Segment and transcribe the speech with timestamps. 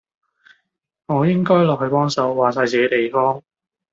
[1.05, 3.43] 我應該落去幫手，話哂自己地方